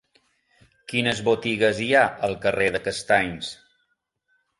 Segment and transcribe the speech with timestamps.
[0.93, 3.51] Quines botigues hi ha al carrer de Castanys?